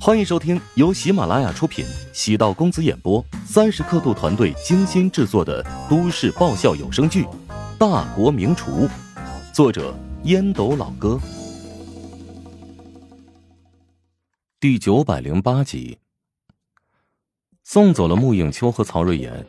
[0.00, 7.22] 欢迎收听由喜马拉雅出品、喜道公子演播、三十刻度团队精心制作的都市爆笑有声剧
[7.78, 8.86] 《大国名厨》，
[9.54, 9.94] 作者
[10.24, 11.18] 烟斗老哥，
[14.60, 15.98] 第九百零八集。
[17.62, 19.46] 送走了穆影秋和曹瑞妍，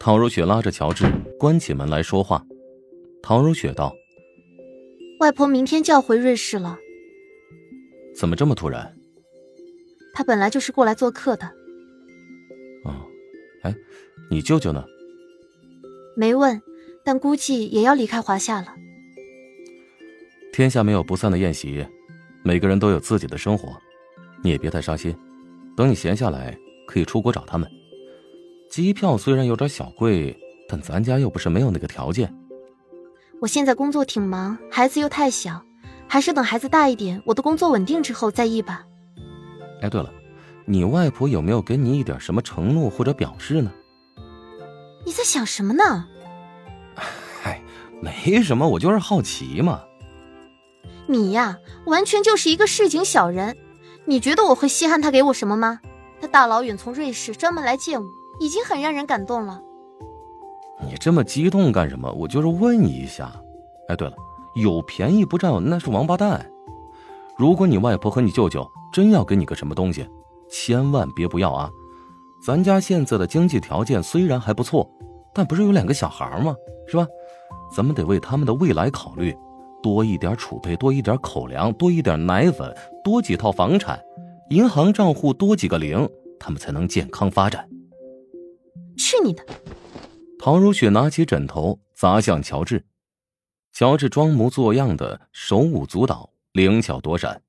[0.00, 2.44] 陶如雪拉着乔治关起门来说话。
[3.22, 3.94] 陶如雪道
[5.20, 6.76] ：“外婆明天就要回瑞士了，
[8.16, 8.92] 怎么这么突然？”
[10.12, 11.46] 他本来就是过来做客的。
[12.84, 12.94] 哦，
[13.62, 13.74] 哎，
[14.30, 14.84] 你舅舅呢？
[16.16, 16.60] 没问，
[17.04, 18.74] 但估计也要离开华夏了。
[20.52, 21.86] 天下没有不散的宴席，
[22.44, 23.74] 每个人都有自己的生活，
[24.42, 25.16] 你也别太伤心。
[25.74, 26.54] 等你闲下来，
[26.86, 27.66] 可以出国找他们。
[28.68, 30.36] 机票虽然有点小贵，
[30.68, 32.30] 但咱家又不是没有那个条件。
[33.40, 35.64] 我现在工作挺忙，孩子又太小，
[36.06, 38.84] 还是等孩子大一点，我的工作稳定之后再议吧。
[39.82, 40.10] 哎，对了，
[40.64, 43.70] 你外婆有没有给你一点什么承诺或者表示呢？
[45.04, 46.06] 你在想什么呢？
[46.94, 47.60] 嗨，
[48.00, 49.82] 没什么，我就是好奇嘛。
[51.06, 53.56] 你呀，完全就是一个市井小人。
[54.04, 55.80] 你觉得我会稀罕他给我什么吗？
[56.20, 58.06] 他大老远从瑞士专门来见我，
[58.38, 59.60] 已经很让人感动了。
[60.80, 62.10] 你这么激动干什么？
[62.12, 63.32] 我就是问你一下。
[63.88, 64.14] 哎，对了，
[64.54, 66.48] 有便宜不占那是王八蛋。
[67.36, 70.06] 如果你外婆和你舅舅真要给你个什么东西，
[70.50, 71.70] 千万别不要啊！
[72.44, 74.88] 咱家现在的经济条件虽然还不错，
[75.32, 76.54] 但不是有两个小孩吗？
[76.86, 77.06] 是吧？
[77.74, 79.34] 咱们得为他们的未来考虑，
[79.82, 82.70] 多一点储备，多一点口粮，多一点奶粉，
[83.02, 83.98] 多几套房产，
[84.50, 86.06] 银行账户多几个零，
[86.38, 87.66] 他们才能健康发展。
[88.98, 89.42] 去你的！
[90.38, 92.84] 唐如雪拿起枕头砸向乔治，
[93.72, 96.28] 乔治装模作样的手舞足蹈。
[96.52, 97.40] 灵巧躲闪，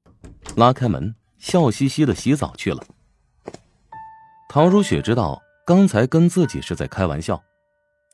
[0.56, 2.82] 拉开门，笑嘻嘻的洗澡去了。
[4.48, 7.38] 唐如雪知道刚才跟自己是在开玩笑，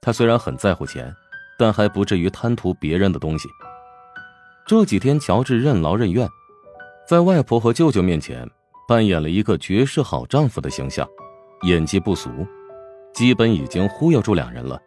[0.01, 1.13] 她虽然很在乎钱，
[1.55, 3.47] 但还不至于贪图别人的东西。
[4.65, 6.27] 这几天，乔治任劳任怨，
[7.07, 8.49] 在外婆和舅舅面前
[8.87, 11.07] 扮演了一个绝世好丈夫的形象，
[11.61, 12.31] 演技不俗，
[13.13, 14.81] 基本已经忽悠住两人了，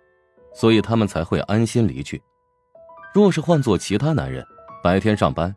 [0.52, 2.20] 所以他们才会安心离去。
[3.14, 4.44] 若是换做其他男人，
[4.82, 5.54] 白天上班。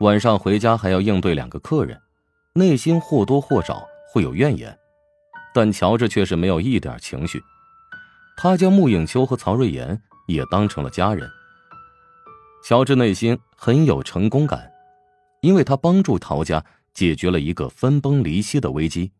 [0.00, 1.96] 晚上回家还要应对两个客人，
[2.56, 4.78] 内心或多或少会有怨言，
[5.52, 7.42] 但乔治却是没有一点情绪。
[8.36, 11.28] 他将穆影秋和曹瑞妍也当成了家人。
[12.62, 14.70] 乔治内心很有成功感，
[15.40, 19.10] 因为他帮助陶家解决了一个分崩离析的危机。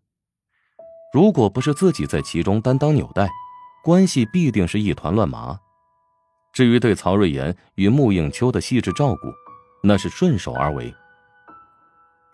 [1.12, 3.28] 如果不是自己在其中担当纽带，
[3.82, 5.58] 关系必定是一团乱麻。
[6.52, 9.32] 至于对曹瑞妍与穆影秋的细致照顾，
[9.82, 10.94] 那是顺手而为，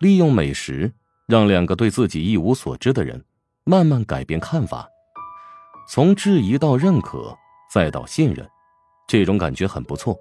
[0.01, 0.91] 利用美食
[1.27, 3.23] 让两个对自己一无所知的人
[3.63, 4.89] 慢慢改变看法，
[5.87, 7.37] 从质疑到认可，
[7.71, 8.49] 再到信任，
[9.07, 10.17] 这种感觉很不错，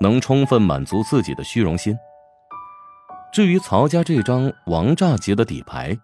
[0.00, 1.94] 能充分满足自己的虚荣心。
[3.30, 5.94] 至于曹家这张王炸级的底牌，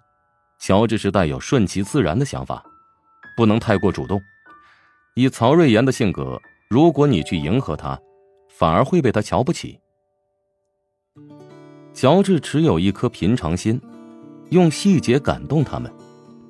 [0.58, 2.62] 乔治是带有顺其自然的想法，
[3.34, 4.20] 不能太过主动。
[5.14, 6.38] 以曹瑞妍的性格，
[6.68, 7.98] 如果你去迎合他，
[8.50, 9.80] 反而会被他瞧不起。
[11.96, 13.80] 乔治持有一颗平常心，
[14.50, 15.90] 用细节感动他们。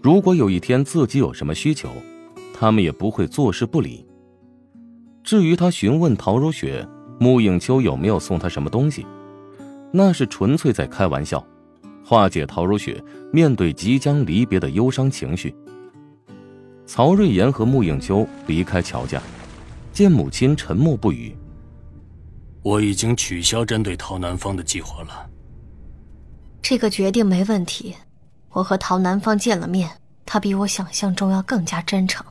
[0.03, 1.89] 如果有一天自己有什么需求，
[2.53, 4.05] 他们也不会坐视不理。
[5.23, 6.85] 至于他询问陶如雪、
[7.21, 9.07] 穆影秋有没有送他什么东西，
[9.93, 11.47] 那是纯粹在开玩笑，
[12.05, 13.01] 化解陶如雪
[13.33, 15.55] 面对即将离别的忧伤情绪。
[16.87, 19.23] 曹瑞妍和穆影秋离开乔家，
[19.93, 21.37] 见母亲沉默不语。
[22.65, 25.31] 我已经取消针对陶南方的计划了。
[26.69, 27.95] 这个决定没问题，
[28.51, 29.89] 我和陶南方见了面，
[30.25, 32.27] 他比我想象中要更加真诚。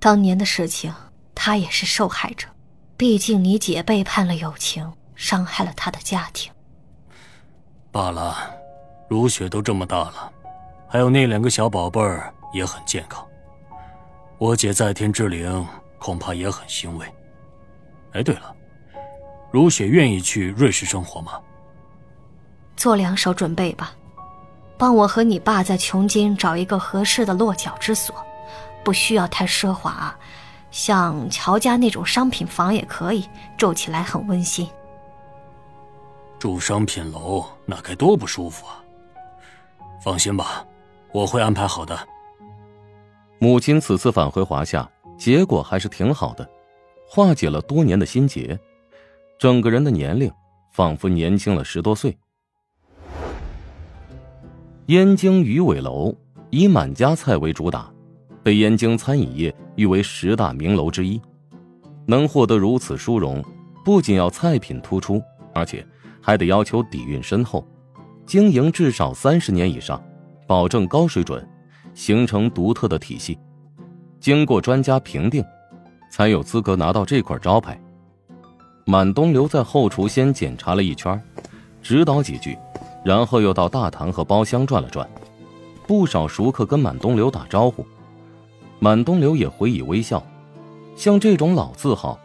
[0.00, 0.92] 当年的事情，
[1.32, 2.48] 他也是受害者，
[2.96, 6.52] 毕竟你姐背叛了友情，伤害了他的家庭。
[7.92, 8.52] 罢了，
[9.08, 10.32] 如雪都这么大了，
[10.88, 13.24] 还有那两个小宝贝儿也很健康，
[14.38, 15.64] 我姐在天之灵
[16.00, 17.06] 恐怕也很欣慰。
[18.10, 18.52] 哎，对了，
[19.52, 21.40] 如雪愿意去瑞士生活吗？
[22.80, 23.92] 做两手准备吧，
[24.78, 28.16] 帮我和你爸在琼京找一个合适的落脚之所，
[28.82, 30.16] 不需要太奢华，
[30.70, 33.28] 像乔家那种商品房也可以，
[33.58, 34.66] 住起来很温馨。
[36.38, 38.80] 住商品楼那该多不舒服啊！
[40.02, 40.64] 放心吧，
[41.12, 41.98] 我会安排好的。
[43.38, 46.48] 母亲此次返回华夏，结果还是挺好的，
[47.06, 48.58] 化解了多年的心结，
[49.38, 50.32] 整个人的年龄
[50.72, 52.16] 仿佛年轻了十多岁。
[54.90, 56.12] 燕京鱼尾楼
[56.50, 57.88] 以满家菜为主打，
[58.42, 61.22] 被燕京餐饮业誉为十大名楼之一。
[62.06, 63.40] 能获得如此殊荣，
[63.84, 65.22] 不仅要菜品突出，
[65.54, 65.86] 而且
[66.20, 67.64] 还得要求底蕴深厚，
[68.26, 70.02] 经营至少三十年以上，
[70.44, 71.48] 保证高水准，
[71.94, 73.38] 形成独特的体系。
[74.18, 75.40] 经过专家评定，
[76.10, 77.80] 才有资格拿到这块招牌。
[78.86, 81.22] 满东流在后厨先检查了一圈，
[81.80, 82.58] 指导几句，
[83.04, 85.08] 然后又到大堂和包厢转了转。
[85.86, 87.84] 不少熟客跟满东流打招呼，
[88.78, 90.24] 满东流也回以微笑。
[90.94, 92.18] 像这种老字号，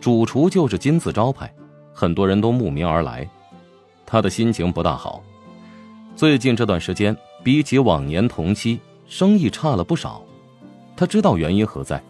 [0.00, 1.52] 主厨就是金字招牌，
[1.92, 3.28] 很多人都慕名而来。
[4.04, 5.22] 他的心情不大好，
[6.16, 10.22] 最近这段时间比起往年同期，生意差了不少。
[10.96, 12.02] 他知道原因何在，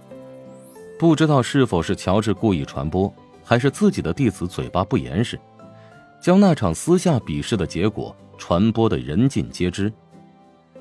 [0.98, 3.12] 不知道是否是乔治故意传播。
[3.48, 5.38] 还是自己的弟子嘴巴不严实，
[6.26, 9.92] 将那场私下比试的结果传播的人尽皆知，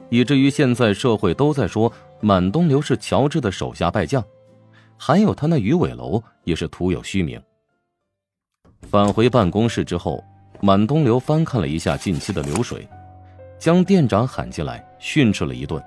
[0.09, 4.25] 以至于现在社会都在说满东流是乔治的手下败将，
[4.97, 7.39] 还有他那鱼尾楼也是徒有虚名。
[8.89, 10.19] 返回办公室之后，
[10.61, 12.89] 满东流翻看了一下近期的流水，
[13.59, 15.79] 将店长喊进来训斥了一顿，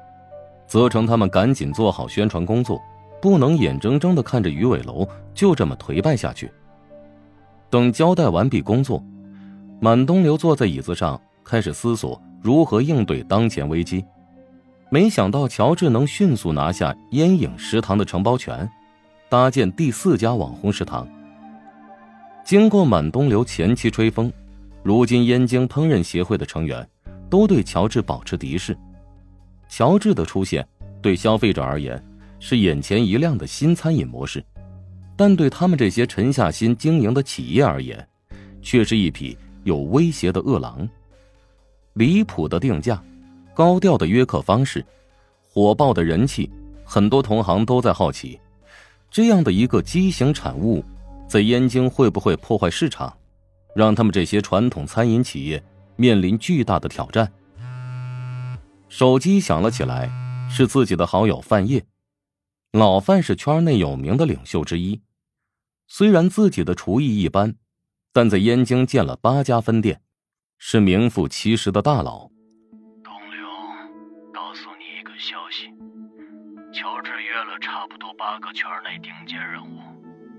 [0.68, 2.80] 责成他们赶紧做好宣传工作，
[3.20, 6.48] 不能眼睁睁的看着鱼尾楼就这么颓败下去。
[7.68, 9.02] 等交代完毕工作，
[9.80, 14.04] 满东流坐在椅子上，开始思索如何应对当前危机。
[14.90, 18.68] 没想到乔治能迅速拿下烟影食堂的承包权，
[19.28, 21.06] 搭建第四家网红食堂。
[22.44, 24.32] 经过满东流前期吹风，
[24.82, 26.86] 如今燕京烹饪协会的成员
[27.28, 28.76] 都对乔治保持敌视。
[29.68, 30.66] 乔治的出现，
[31.02, 32.02] 对消费者而言
[32.40, 34.42] 是眼前一亮的新餐饮模式。
[35.14, 38.08] 但对他们这些沉下心经营的企业而言，
[38.62, 40.88] 却是一匹有威胁的恶狼。
[41.94, 43.02] 离谱的定价，
[43.54, 44.84] 高调的约客方式，
[45.42, 46.50] 火爆的人气，
[46.84, 48.38] 很多同行都在好奇，
[49.10, 50.84] 这样的一个畸形产物，
[51.26, 53.16] 在燕京会不会破坏市场，
[53.74, 55.62] 让他们这些传统餐饮企业
[55.96, 57.32] 面临巨大的挑战？
[58.88, 60.10] 手机响了起来，
[60.48, 61.84] 是自己的好友范烨。
[62.72, 65.00] 老范是圈内有名的领袖之一。
[65.88, 67.54] 虽然自己的厨艺一般，
[68.18, 70.02] 但在燕京建了八家分店，
[70.58, 72.28] 是名副其实的大佬。
[73.04, 73.46] 东流，
[74.34, 75.68] 告诉你一个消息，
[76.72, 79.78] 乔治约了差不多八个圈内顶尖人物，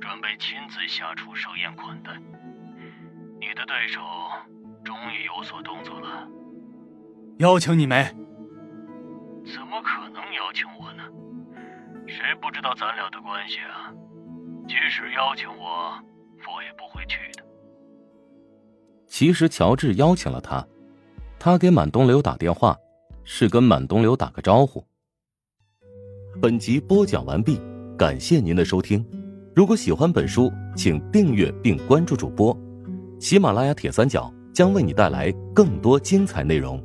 [0.02, 2.12] 准备亲自下厨设宴款待。
[3.40, 4.02] 你的对手
[4.84, 6.28] 终于有所动作了。
[7.38, 8.04] 邀请你没？
[9.56, 11.04] 怎么可能邀请我呢？
[12.10, 13.90] 谁不知道咱俩的关系啊？
[14.68, 15.98] 即使邀请我，
[16.46, 17.48] 我也不会去的。
[19.10, 20.66] 其实乔治邀请了他，
[21.40, 22.78] 他给满东流打电话，
[23.24, 24.86] 是跟满东流打个招呼。
[26.40, 27.60] 本集播讲完毕，
[27.98, 29.04] 感谢您的收听。
[29.56, 32.56] 如果喜欢本书，请订阅并关注主播。
[33.20, 36.82] 喜马拉雅铁三角将为你带来更多精彩内容。